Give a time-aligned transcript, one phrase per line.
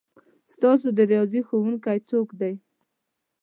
[0.53, 2.53] ستاسو د ریاضي ښؤونکی څوک دی؟